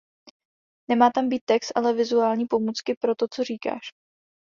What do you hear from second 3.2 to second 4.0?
co říkáš.